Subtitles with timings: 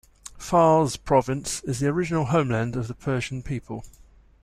[0.39, 3.85] Fars Province is the original homeland of the Persian people.